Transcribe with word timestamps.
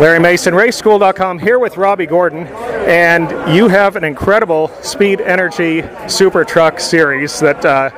Larry 0.00 0.18
Mason, 0.18 0.54
RaceSchool.com, 0.54 1.38
here 1.38 1.60
with 1.60 1.76
Robby 1.76 2.04
Gordon, 2.06 2.48
and 2.88 3.54
you 3.54 3.68
have 3.68 3.94
an 3.94 4.02
incredible 4.02 4.66
Speed 4.82 5.20
Energy 5.20 5.84
Super 6.08 6.44
Truck 6.44 6.80
series 6.80 7.38
that 7.38 7.64
uh, 7.64 7.90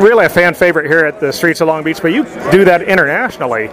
really 0.00 0.26
a 0.26 0.28
fan 0.28 0.54
favorite 0.54 0.86
here 0.86 1.04
at 1.04 1.18
the 1.18 1.32
streets 1.32 1.60
of 1.60 1.66
Long 1.66 1.82
Beach, 1.82 2.00
but 2.00 2.12
you 2.12 2.22
do 2.52 2.64
that 2.64 2.82
internationally. 2.82 3.68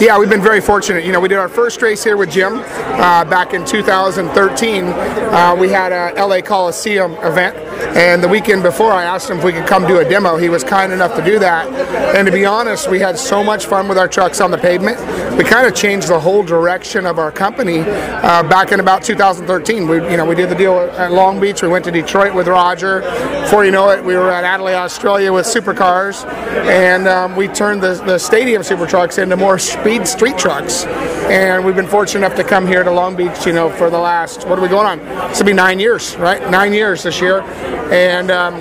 Yeah, 0.00 0.18
we've 0.18 0.30
been 0.30 0.40
very 0.40 0.62
fortunate. 0.62 1.04
You 1.04 1.12
know, 1.12 1.20
we 1.20 1.28
did 1.28 1.36
our 1.36 1.48
first 1.50 1.82
race 1.82 2.02
here 2.02 2.16
with 2.16 2.30
Jim 2.30 2.54
uh, 2.64 3.22
back 3.26 3.52
in 3.52 3.66
2013. 3.66 4.84
Uh, 4.84 5.54
we 5.60 5.68
had 5.68 5.92
a 5.92 6.24
LA 6.24 6.40
Coliseum 6.40 7.12
event, 7.16 7.54
and 7.94 8.24
the 8.24 8.28
weekend 8.28 8.62
before, 8.62 8.92
I 8.92 9.04
asked 9.04 9.28
him 9.28 9.36
if 9.36 9.44
we 9.44 9.52
could 9.52 9.66
come 9.66 9.86
do 9.86 9.98
a 9.98 10.08
demo. 10.08 10.38
He 10.38 10.48
was 10.48 10.64
kind 10.64 10.90
enough 10.90 11.14
to 11.16 11.22
do 11.22 11.38
that, 11.40 11.68
and 12.16 12.24
to 12.24 12.32
be 12.32 12.46
honest, 12.46 12.88
we 12.88 12.98
had 12.98 13.18
so 13.18 13.44
much 13.44 13.66
fun 13.66 13.88
with 13.88 13.98
our 13.98 14.08
trucks 14.08 14.40
on 14.40 14.50
the 14.50 14.56
pavement. 14.56 14.98
We 15.36 15.44
kind 15.44 15.66
of 15.66 15.74
changed 15.74 16.08
the 16.08 16.18
whole 16.18 16.42
direction 16.42 17.04
of 17.04 17.18
our 17.18 17.30
company 17.30 17.80
uh, 17.80 18.42
back 18.44 18.72
in 18.72 18.80
about 18.80 19.02
2013. 19.02 19.86
We, 19.86 19.96
you 20.10 20.16
know, 20.16 20.24
we 20.24 20.34
did 20.34 20.48
the 20.48 20.54
deal 20.54 20.78
at 20.78 21.12
Long 21.12 21.38
Beach. 21.40 21.60
We 21.60 21.68
went 21.68 21.84
to 21.84 21.90
Detroit 21.90 22.34
with 22.34 22.48
Roger. 22.48 23.00
Before 23.42 23.66
you 23.66 23.70
know 23.70 23.90
it, 23.90 24.02
we 24.02 24.14
were 24.14 24.30
at 24.30 24.44
Adelaide, 24.44 24.76
Australia 24.76 25.30
with 25.30 25.44
supercars, 25.44 26.24
and 26.66 27.06
um, 27.06 27.36
we 27.36 27.48
turned 27.48 27.82
the, 27.82 27.94
the 28.06 28.18
stadium 28.18 28.62
super 28.62 28.86
trucks 28.86 29.18
into 29.18 29.36
more 29.36 29.58
speed 29.89 29.89
street 30.06 30.38
trucks. 30.38 30.84
And 30.84 31.64
we've 31.64 31.74
been 31.74 31.86
fortunate 31.86 32.24
enough 32.24 32.36
to 32.38 32.44
come 32.44 32.66
here 32.66 32.84
to 32.84 32.90
Long 32.90 33.16
Beach, 33.16 33.44
you 33.44 33.52
know, 33.52 33.70
for 33.70 33.90
the 33.90 33.98
last 33.98 34.46
what 34.46 34.58
are 34.58 34.62
we 34.62 34.68
going 34.68 34.86
on? 34.86 35.28
This 35.28 35.38
will 35.38 35.46
be 35.46 35.52
nine 35.52 35.80
years, 35.80 36.16
right? 36.16 36.48
Nine 36.50 36.72
years 36.72 37.02
this 37.02 37.20
year. 37.20 37.40
And 37.90 38.30
um, 38.30 38.54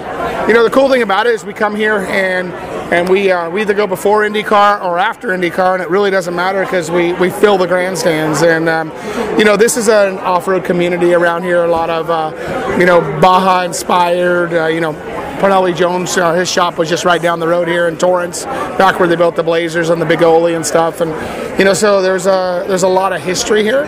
you 0.48 0.54
know, 0.54 0.64
the 0.64 0.72
cool 0.72 0.90
thing 0.90 1.04
about 1.04 1.28
it 1.28 1.36
is 1.36 1.46
we 1.46 1.54
come 1.54 1.76
here 1.76 2.00
and 2.00 2.52
and 2.92 3.08
we 3.08 3.32
uh, 3.32 3.50
we 3.50 3.62
either 3.62 3.76
go 3.76 3.86
before 3.86 4.24
IndyCar 4.24 4.84
or 4.84 4.98
after 4.98 5.30
IndyCar, 5.30 5.76
and 5.76 5.84
it 5.84 5.90
really 5.90 6.10
doesn't 6.10 6.36
matter 6.36 6.64
because 6.64 6.90
we, 6.90 7.14
we 7.14 7.30
fill 7.30 7.58
the 7.58 7.68
grandstands. 7.68 8.42
And 8.42 8.68
um, 8.68 8.90
you 9.38 9.46
know, 9.46 9.56
this 9.56 9.78
is 9.78 9.88
an 9.88 10.18
off-road 10.18 10.66
community 10.66 11.14
around 11.14 11.44
here. 11.44 11.64
A 11.64 11.68
lot 11.68 11.92
of 11.92 12.10
uh, 12.10 12.76
you 12.80 12.88
know 12.88 13.02
Baja 13.22 13.64
inspired. 13.64 14.54
Uh, 14.54 14.66
you 14.66 14.82
know, 14.82 14.94
Parnelli 15.40 15.76
Jones, 15.76 16.18
uh, 16.18 16.34
his 16.34 16.52
shop 16.52 16.78
was 16.78 16.90
just 16.90 17.06
right 17.06 17.22
down 17.22 17.40
the 17.40 17.48
road 17.48 17.68
here 17.68 17.88
in 17.88 17.98
Torrance, 17.98 18.44
back 18.44 19.00
where 19.00 19.08
they 19.08 19.16
built 19.16 19.36
the 19.38 19.44
Blazers 19.44 19.90
and 19.90 20.02
the 20.02 20.06
Big 20.06 20.22
Oly 20.22 20.54
and 20.54 20.66
stuff. 20.66 21.00
And 21.00 21.12
you 21.58 21.66
know, 21.66 21.74
so 21.74 22.02
there's 22.02 22.28
a 22.28 22.66
there's 22.68 22.84
a 22.84 22.88
lot 22.88 23.14
of 23.14 23.22
history 23.22 23.64
here, 23.64 23.84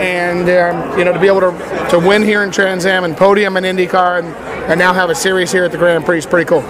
and 0.00 0.48
um, 0.48 0.98
you 0.98 1.04
know, 1.04 1.12
to 1.12 1.20
be 1.20 1.28
able 1.28 1.40
to 1.40 1.88
to 1.90 1.98
win 1.98 2.22
here 2.22 2.42
in 2.42 2.50
Trans 2.50 2.86
Am 2.86 3.04
and 3.04 3.16
podium 3.16 3.56
in 3.56 3.64
IndyCar 3.64 4.18
and, 4.18 4.28
and 4.68 4.78
now 4.78 4.92
have 4.92 5.08
a 5.08 5.14
series 5.14 5.52
here 5.52 5.64
at 5.64 5.72
the 5.72 5.78
Grand 5.78 6.04
Prix 6.04 6.18
is 6.18 6.26
pretty 6.26 6.48
cool. 6.48 6.62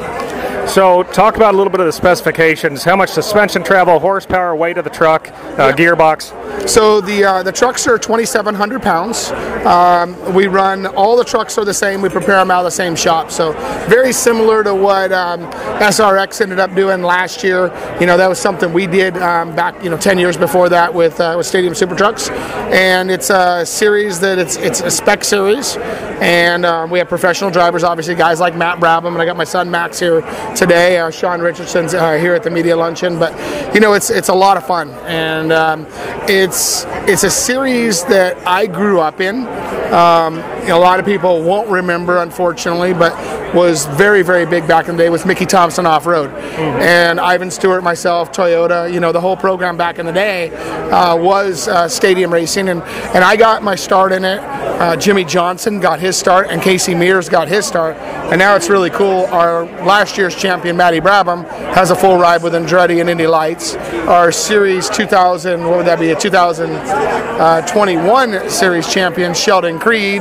So, 0.66 1.04
talk 1.04 1.36
about 1.36 1.54
a 1.54 1.56
little 1.56 1.70
bit 1.70 1.80
of 1.80 1.86
the 1.86 1.92
specifications. 1.92 2.82
How 2.82 2.96
much 2.96 3.10
suspension 3.10 3.62
travel, 3.62 4.00
horsepower, 4.00 4.54
weight 4.56 4.76
of 4.78 4.84
the 4.84 4.90
truck, 4.90 5.28
uh, 5.28 5.32
yeah. 5.58 5.72
gearbox? 5.72 6.32
So 6.66 7.00
the 7.00 7.24
uh, 7.24 7.42
the 7.42 7.52
trucks 7.52 7.86
are 7.86 7.98
2,700 7.98 8.82
pounds. 8.82 9.30
Um, 9.66 10.34
we 10.34 10.46
run 10.46 10.86
all 10.86 11.16
the 11.16 11.24
trucks 11.24 11.58
are 11.58 11.64
the 11.64 11.74
same. 11.74 12.02
We 12.02 12.08
prepare 12.08 12.36
them 12.36 12.50
out 12.50 12.60
of 12.60 12.64
the 12.64 12.70
same 12.70 12.96
shop. 12.96 13.30
So 13.30 13.52
very 13.88 14.12
similar 14.12 14.64
to 14.64 14.74
what 14.74 15.12
um, 15.12 15.40
SRX 15.80 16.40
ended 16.40 16.58
up 16.58 16.74
doing 16.74 17.02
last 17.02 17.44
year. 17.44 17.66
You 18.00 18.06
know 18.06 18.16
that 18.16 18.28
was 18.28 18.38
something 18.38 18.72
we 18.72 18.86
did 18.86 19.16
um, 19.18 19.54
back 19.54 19.82
you 19.82 19.90
know 19.90 19.96
10 19.96 20.18
years 20.18 20.36
before 20.36 20.68
that 20.68 20.92
with 20.92 21.20
uh, 21.20 21.34
with 21.36 21.46
Stadium 21.46 21.74
Super 21.74 21.94
Trucks, 21.94 22.30
and 22.30 23.10
it's 23.10 23.30
a 23.30 23.64
series 23.64 24.20
that 24.20 24.38
it's 24.38 24.56
it's 24.56 24.80
a 24.80 24.90
spec 24.90 25.24
series, 25.24 25.76
and 26.20 26.64
uh, 26.64 26.86
we 26.90 26.98
have 26.98 27.08
professional 27.08 27.50
drivers, 27.50 27.84
obviously 27.84 28.14
guys 28.14 28.40
like 28.40 28.56
Matt 28.56 28.78
Brabham, 28.78 29.08
and 29.08 29.18
I 29.18 29.24
got 29.24 29.36
my 29.36 29.44
son 29.44 29.70
Max 29.70 29.98
here 29.98 30.22
today. 30.54 30.98
Uh, 30.98 31.10
Sean 31.10 31.40
Richardson's 31.40 31.94
uh, 31.94 32.14
here 32.14 32.34
at 32.34 32.42
the 32.42 32.50
media 32.50 32.76
luncheon, 32.76 33.18
but 33.18 33.32
you 33.74 33.80
know 33.80 33.94
it's 33.94 34.10
it's 34.10 34.28
a 34.28 34.34
lot 34.34 34.56
of 34.56 34.66
fun, 34.66 34.90
and 35.06 35.52
um, 35.52 35.86
it's 36.36 36.84
it's 37.08 37.24
a 37.24 37.30
series 37.30 38.04
that 38.04 38.36
I 38.46 38.66
grew 38.66 39.00
up 39.00 39.20
in. 39.20 39.46
Um, 39.92 40.38
a 40.68 40.74
lot 40.74 41.00
of 41.00 41.06
people 41.06 41.42
won't 41.42 41.68
remember, 41.68 42.18
unfortunately, 42.18 42.92
but 42.92 43.12
was 43.54 43.86
very, 43.86 44.22
very 44.22 44.46
big 44.46 44.66
back 44.66 44.88
in 44.88 44.96
the 44.96 45.04
day 45.04 45.10
with 45.10 45.26
Mickey 45.26 45.46
Thompson 45.46 45.86
off 45.86 46.06
road, 46.06 46.30
mm-hmm. 46.30 46.80
and 46.80 47.20
Ivan 47.20 47.50
Stewart, 47.50 47.82
myself, 47.82 48.32
Toyota. 48.32 48.92
You 48.92 49.00
know, 49.00 49.12
the 49.12 49.20
whole 49.20 49.36
program 49.36 49.76
back 49.76 49.98
in 49.98 50.06
the 50.06 50.12
day 50.12 50.50
uh, 50.90 51.16
was 51.16 51.68
uh, 51.68 51.88
stadium 51.88 52.32
racing, 52.32 52.68
and 52.68 52.82
and 52.82 53.24
I 53.24 53.36
got 53.36 53.62
my 53.62 53.74
start 53.74 54.12
in 54.12 54.24
it. 54.24 54.40
Uh, 54.76 54.94
Jimmie 54.94 55.24
Johnson 55.24 55.80
got 55.80 56.00
his 56.00 56.18
start, 56.18 56.48
and 56.50 56.60
Casey 56.60 56.94
Mears 56.94 57.30
got 57.30 57.48
his 57.48 57.64
start, 57.64 57.96
and 57.96 58.38
now 58.38 58.56
it's 58.56 58.68
really 58.68 58.90
cool. 58.90 59.24
Our 59.26 59.64
last 59.84 60.18
year's 60.18 60.36
champion, 60.36 60.76
Matty 60.76 61.00
Brabham, 61.00 61.48
has 61.74 61.90
a 61.90 61.96
full 61.96 62.18
ride 62.18 62.42
with 62.42 62.52
Andretti 62.52 63.00
and 63.00 63.08
Indy 63.08 63.26
Lights. 63.26 63.74
Our 64.06 64.30
Series 64.30 64.90
2000, 64.90 65.66
what 65.66 65.78
would 65.78 65.86
that 65.86 65.98
be? 65.98 66.10
A 66.10 66.18
2021 66.18 68.34
uh, 68.34 68.50
Series 68.50 68.92
champion, 68.92 69.32
Sheldon 69.32 69.78
Creed, 69.78 70.20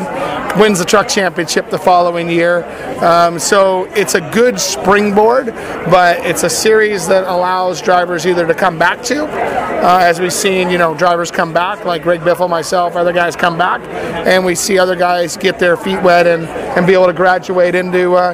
wins 0.57 0.79
the 0.79 0.85
truck 0.85 1.07
championship 1.07 1.69
the 1.69 1.77
following 1.77 2.29
year. 2.29 2.63
Um, 3.03 3.39
so 3.39 3.85
it's 3.93 4.15
a 4.15 4.21
good 4.31 4.59
springboard, 4.59 5.47
but 5.47 6.25
it's 6.25 6.43
a 6.43 6.49
series 6.49 7.07
that 7.07 7.25
allows 7.25 7.81
drivers 7.81 8.25
either 8.25 8.47
to 8.47 8.53
come 8.53 8.79
back 8.79 9.03
to, 9.03 9.25
uh, 9.25 9.99
as 10.01 10.19
we've 10.19 10.33
seen, 10.33 10.69
you 10.69 10.77
know, 10.77 10.95
drivers 10.95 11.31
come 11.31 11.53
back, 11.53 11.85
like 11.85 12.03
Greg 12.03 12.21
Biffle, 12.21 12.49
myself, 12.49 12.95
other 12.95 13.13
guys 13.13 13.35
come 13.35 13.57
back, 13.57 13.81
and 14.25 14.45
we 14.45 14.55
see 14.55 14.79
other 14.79 14.95
guys 14.95 15.37
get 15.37 15.59
their 15.59 15.77
feet 15.77 16.01
wet 16.01 16.27
and, 16.27 16.47
and 16.75 16.85
be 16.85 16.93
able 16.93 17.07
to 17.07 17.13
graduate 17.13 17.75
into, 17.75 18.15
uh, 18.15 18.33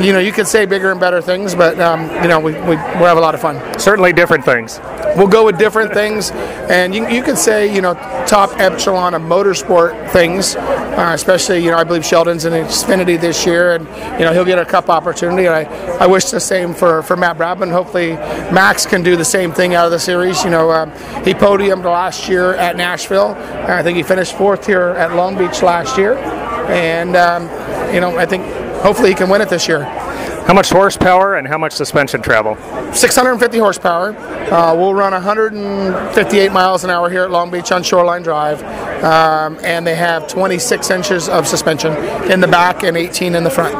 you 0.00 0.12
know, 0.12 0.18
you 0.18 0.32
could 0.32 0.46
say 0.46 0.66
bigger 0.66 0.90
and 0.90 1.00
better 1.00 1.20
things, 1.20 1.54
but, 1.54 1.78
um, 1.80 2.10
you 2.22 2.28
know, 2.28 2.40
we, 2.40 2.52
we, 2.52 2.70
we 2.70 2.76
have 2.76 3.18
a 3.18 3.20
lot 3.20 3.34
of 3.34 3.40
fun. 3.40 3.78
Certainly 3.78 4.14
different 4.14 4.44
things 4.44 4.80
we'll 5.16 5.26
go 5.26 5.44
with 5.44 5.58
different 5.58 5.92
things, 5.92 6.30
and 6.30 6.94
you, 6.94 7.08
you 7.08 7.22
could 7.22 7.38
say 7.38 7.72
you 7.72 7.80
know 7.80 7.94
top 8.26 8.50
echelon 8.58 9.14
of 9.14 9.22
motorsport 9.22 10.10
things, 10.10 10.56
uh, 10.56 11.12
especially 11.14 11.64
you 11.64 11.70
know 11.70 11.78
I 11.78 11.84
believe 11.84 12.04
Sheldon's 12.04 12.44
in 12.44 12.52
Xfinity 12.52 13.20
this 13.20 13.46
year, 13.46 13.74
and 13.74 13.86
you 14.18 14.24
know 14.24 14.32
he'll 14.32 14.44
get 14.44 14.58
a 14.58 14.64
cup 14.64 14.88
opportunity. 14.88 15.46
And 15.46 15.54
I, 15.54 15.62
I 15.98 16.06
wish 16.06 16.26
the 16.26 16.40
same 16.40 16.74
for, 16.74 17.02
for 17.02 17.16
Matt 17.16 17.38
Brabham. 17.38 17.70
Hopefully 17.70 18.12
Max 18.52 18.86
can 18.86 19.02
do 19.02 19.16
the 19.16 19.24
same 19.24 19.52
thing 19.52 19.74
out 19.74 19.86
of 19.86 19.90
the 19.90 19.98
series. 19.98 20.44
You 20.44 20.50
know 20.50 20.70
um, 20.70 20.90
he 21.24 21.32
podiumed 21.34 21.84
last 21.84 22.28
year 22.28 22.54
at 22.54 22.76
Nashville. 22.76 23.34
I 23.36 23.82
think 23.82 23.96
he 23.96 24.02
finished 24.02 24.36
fourth 24.36 24.66
here 24.66 24.90
at 24.90 25.14
Long 25.14 25.36
Beach 25.36 25.62
last 25.62 25.96
year, 25.96 26.16
and 26.68 27.16
um, 27.16 27.48
you 27.96 28.02
know 28.02 28.18
I 28.18 28.26
think 28.26 28.44
hopefully 28.82 29.08
he 29.08 29.14
can 29.14 29.30
win 29.30 29.40
it 29.40 29.48
this 29.48 29.66
year. 29.66 29.84
How 30.46 30.52
much 30.52 30.68
horsepower 30.68 31.36
and 31.36 31.48
how 31.48 31.56
much 31.56 31.72
suspension 31.72 32.20
travel? 32.20 32.56
650 32.92 33.58
horsepower. 33.58 34.14
Uh, 34.52 34.76
we'll 34.76 34.92
run 34.92 35.12
158 35.12 36.52
miles 36.52 36.84
an 36.84 36.90
hour 36.90 37.08
here 37.08 37.24
at 37.24 37.30
Long 37.30 37.50
Beach 37.50 37.72
on 37.72 37.82
Shoreline 37.82 38.22
Drive, 38.22 38.62
um, 39.06 39.56
and 39.62 39.86
they 39.86 39.94
have 39.94 40.26
26 40.26 40.90
inches 40.90 41.28
of 41.28 41.46
suspension 41.46 41.92
in 42.28 42.40
the 42.40 42.48
back 42.48 42.82
and 42.82 42.96
18 42.96 43.36
in 43.36 43.44
the 43.44 43.50
front. 43.50 43.76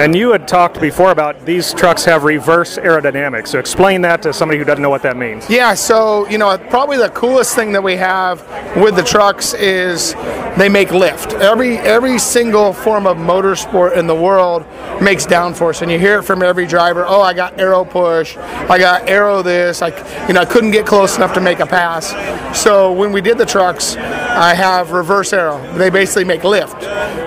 And 0.00 0.16
you 0.16 0.32
had 0.32 0.48
talked 0.48 0.80
before 0.80 1.10
about 1.10 1.44
these 1.44 1.74
trucks 1.74 2.02
have 2.06 2.24
reverse 2.24 2.78
aerodynamics. 2.78 3.48
So 3.48 3.58
explain 3.58 4.00
that 4.02 4.22
to 4.22 4.32
somebody 4.32 4.58
who 4.58 4.64
doesn't 4.64 4.82
know 4.82 4.88
what 4.88 5.02
that 5.02 5.18
means. 5.18 5.50
Yeah, 5.50 5.74
so 5.74 6.26
you 6.28 6.38
know 6.38 6.56
probably 6.70 6.96
the 6.96 7.10
coolest 7.10 7.54
thing 7.54 7.72
that 7.72 7.82
we 7.82 7.96
have 7.96 8.40
with 8.74 8.96
the 8.96 9.02
trucks 9.02 9.52
is 9.52 10.14
they 10.56 10.70
make 10.70 10.92
lift. 10.92 11.34
Every 11.34 11.76
every 11.78 12.18
single 12.18 12.72
form 12.72 13.06
of 13.06 13.18
motorsport 13.18 13.96
in 13.96 14.06
the 14.06 14.14
world 14.14 14.64
makes 15.02 15.26
downforce, 15.26 15.82
and 15.82 15.90
you 15.90 15.98
hear 15.98 16.20
it 16.20 16.22
from 16.22 16.42
every 16.42 16.66
driver. 16.66 17.04
Oh, 17.06 17.20
I 17.20 17.34
got 17.34 17.58
aero 17.58 17.84
push. 17.84 18.36
I 18.36 18.78
got 18.78 19.08
aero 19.08 19.42
this. 19.42 19.82
I, 19.82 19.88
you 20.26 20.34
know, 20.34 20.40
I 20.40 20.44
couldn't 20.44 20.70
get 20.70 20.86
close 20.86 21.16
enough 21.16 21.34
to 21.34 21.40
make 21.40 21.60
a 21.60 21.66
pass. 21.66 22.10
So 22.58 22.92
when 22.92 23.12
we 23.12 23.20
did 23.20 23.38
the 23.38 23.46
trucks, 23.46 23.96
I 23.96 24.54
have 24.70 24.92
reverse 24.92 25.32
aero. 25.32 25.60
They 25.76 25.90
basically 25.90 26.24
make 26.24 26.44
lift, 26.44 26.82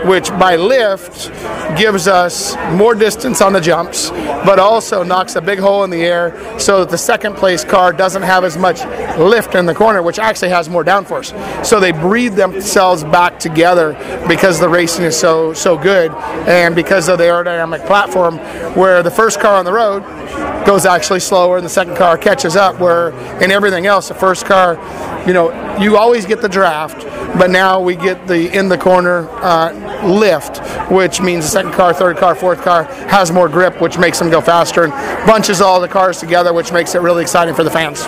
which 0.05 0.29
by 0.31 0.55
lift 0.55 1.29
gives 1.77 2.07
us 2.07 2.55
more 2.71 2.95
distance 2.95 3.41
on 3.41 3.53
the 3.53 3.61
jumps, 3.61 4.09
but 4.09 4.59
also 4.59 5.03
knocks 5.03 5.35
a 5.35 5.41
big 5.41 5.59
hole 5.59 5.83
in 5.83 5.89
the 5.89 6.03
air 6.03 6.59
so 6.59 6.79
that 6.79 6.89
the 6.89 6.97
second 6.97 7.35
place 7.35 7.63
car 7.63 7.91
doesn't 7.91 8.21
have 8.21 8.43
as 8.43 8.57
much 8.57 8.79
lift 9.17 9.55
in 9.55 9.65
the 9.65 9.75
corner, 9.75 10.01
which 10.01 10.19
actually 10.19 10.49
has 10.49 10.69
more 10.69 10.83
downforce. 10.83 11.33
So 11.65 11.79
they 11.79 11.91
breathe 11.91 12.35
themselves 12.35 13.03
back 13.03 13.39
together 13.39 13.93
because 14.27 14.59
the 14.59 14.69
racing 14.69 15.05
is 15.05 15.19
so 15.19 15.53
so 15.53 15.77
good, 15.77 16.11
and 16.47 16.75
because 16.75 17.09
of 17.09 17.17
the 17.17 17.25
aerodynamic 17.25 17.85
platform, 17.85 18.37
where 18.75 19.03
the 19.03 19.11
first 19.11 19.39
car 19.39 19.55
on 19.55 19.65
the 19.65 19.73
road 19.73 20.03
goes 20.65 20.85
actually 20.85 21.19
slower 21.19 21.57
and 21.57 21.65
the 21.65 21.69
second 21.69 21.95
car 21.97 22.17
catches 22.17 22.55
up 22.55 22.79
where 22.79 23.09
in 23.41 23.51
everything 23.51 23.85
else 23.85 24.07
the 24.07 24.13
first 24.13 24.45
car 24.45 24.75
you 25.27 25.33
know 25.33 25.77
you 25.77 25.97
always 25.97 26.25
get 26.25 26.41
the 26.41 26.49
draft 26.49 27.03
but 27.37 27.49
now 27.49 27.79
we 27.79 27.95
get 27.95 28.27
the 28.27 28.55
in 28.55 28.69
the 28.69 28.77
corner 28.77 29.27
uh, 29.41 29.73
lift, 30.05 30.59
which 30.91 31.21
means 31.21 31.45
the 31.45 31.49
second 31.49 31.71
car, 31.71 31.93
third 31.93 32.17
car, 32.17 32.35
fourth 32.35 32.61
car 32.61 32.83
has 32.83 33.31
more 33.31 33.49
grip, 33.49 33.81
which 33.81 33.97
makes 33.97 34.19
them 34.19 34.29
go 34.29 34.41
faster 34.41 34.83
and 34.83 34.91
bunches 35.25 35.61
all 35.61 35.79
the 35.79 35.87
cars 35.87 36.19
together, 36.19 36.53
which 36.53 36.71
makes 36.71 36.93
it 36.93 37.01
really 37.01 37.23
exciting 37.23 37.55
for 37.55 37.63
the 37.63 37.71
fans. 37.71 38.05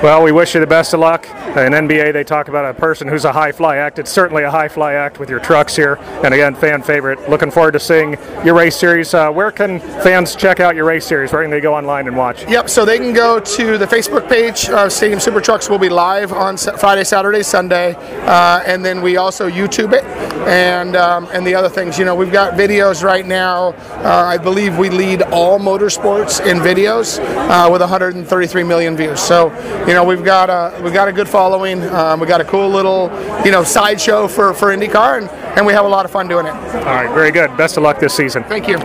Well, 0.00 0.22
we 0.22 0.30
wish 0.30 0.54
you 0.54 0.60
the 0.60 0.66
best 0.66 0.94
of 0.94 1.00
luck. 1.00 1.26
In 1.26 1.72
NBA, 1.72 2.12
they 2.12 2.22
talk 2.22 2.46
about 2.46 2.64
a 2.64 2.72
person 2.72 3.08
who's 3.08 3.24
a 3.24 3.32
high 3.32 3.50
fly 3.50 3.78
act. 3.78 3.98
It's 3.98 4.12
certainly 4.12 4.44
a 4.44 4.50
high 4.50 4.68
fly 4.68 4.92
act 4.92 5.18
with 5.18 5.28
your 5.28 5.40
trucks 5.40 5.74
here. 5.74 5.96
And 6.22 6.32
again, 6.32 6.54
fan 6.54 6.82
favorite. 6.82 7.28
Looking 7.28 7.50
forward 7.50 7.72
to 7.72 7.80
seeing 7.80 8.12
your 8.44 8.54
race 8.54 8.76
series. 8.76 9.12
Uh, 9.12 9.32
where 9.32 9.50
can 9.50 9.80
fans 9.80 10.36
check 10.36 10.60
out 10.60 10.76
your 10.76 10.84
race 10.84 11.04
series? 11.04 11.32
Where 11.32 11.42
can 11.42 11.50
they 11.50 11.60
go 11.60 11.74
online 11.74 12.06
and 12.06 12.16
watch? 12.16 12.48
Yep, 12.48 12.70
so 12.70 12.84
they 12.84 12.98
can 12.98 13.12
go 13.12 13.40
to 13.40 13.76
the 13.76 13.86
Facebook 13.86 14.28
page. 14.28 14.68
Uh, 14.68 14.88
Stadium 14.88 15.18
Super 15.18 15.40
Trucks 15.40 15.68
will 15.68 15.80
be 15.80 15.88
live 15.88 16.32
on 16.32 16.56
Friday, 16.56 17.02
Saturday, 17.02 17.42
Sunday, 17.42 17.94
uh, 17.96 18.62
and 18.66 18.84
then 18.84 19.02
we 19.02 19.16
also 19.16 19.50
YouTube 19.50 19.94
it 19.94 20.04
and 20.46 20.94
um, 20.94 21.28
and 21.32 21.44
the 21.44 21.54
other 21.56 21.68
things. 21.68 21.98
You 21.98 22.04
know, 22.04 22.14
we've 22.14 22.32
got 22.32 22.54
videos 22.54 23.02
right 23.02 23.26
now. 23.26 23.70
Uh, 24.04 24.24
I 24.26 24.38
believe 24.38 24.78
we 24.78 24.90
lead 24.90 25.22
all 25.22 25.58
motorsports 25.58 26.44
in 26.46 26.58
videos 26.58 27.18
uh, 27.48 27.68
with 27.70 27.80
133 27.80 28.62
million 28.62 28.96
views. 28.96 29.20
So 29.20 29.50
you 29.88 29.94
know, 29.94 30.04
we've 30.04 30.22
got 30.22 30.50
a 30.50 30.82
we've 30.82 30.92
got 30.92 31.08
a 31.08 31.12
good 31.12 31.28
following. 31.28 31.82
Um, 31.88 32.20
we 32.20 32.26
got 32.26 32.42
a 32.42 32.44
cool 32.44 32.68
little 32.68 33.10
you 33.42 33.50
know 33.50 33.64
sideshow 33.64 34.28
for 34.28 34.52
for 34.52 34.68
IndyCar, 34.68 35.22
and, 35.22 35.30
and 35.56 35.66
we 35.66 35.72
have 35.72 35.86
a 35.86 35.88
lot 35.88 36.04
of 36.04 36.10
fun 36.10 36.28
doing 36.28 36.44
it. 36.44 36.52
All 36.52 36.84
right, 36.84 37.10
very 37.14 37.30
good. 37.30 37.56
Best 37.56 37.78
of 37.78 37.82
luck 37.82 37.98
this 37.98 38.14
season. 38.14 38.44
Thank 38.44 38.68
you. 38.68 38.76